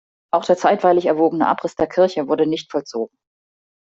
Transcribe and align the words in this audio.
Auch 0.33 0.45
der 0.45 0.57
zeitweilig 0.57 1.05
erwogene 1.05 1.47
Abriss 1.47 1.75
der 1.75 1.85
Kirche 1.85 2.27
wurde 2.27 2.47
nicht 2.47 2.71
vollzogen. 2.71 3.15